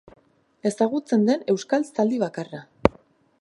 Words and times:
Ezagutzen 0.69 1.27
den 1.29 1.43
euskal 1.55 1.85
zaldi 1.91 2.19
bakarra. 2.25 2.63